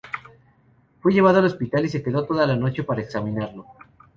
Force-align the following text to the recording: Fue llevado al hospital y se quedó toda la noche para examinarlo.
Fue 0.99 1.13
llevado 1.13 1.37
al 1.37 1.45
hospital 1.45 1.85
y 1.85 1.89
se 1.89 2.01
quedó 2.01 2.25
toda 2.25 2.47
la 2.47 2.55
noche 2.55 2.83
para 2.83 3.03
examinarlo. 3.03 3.67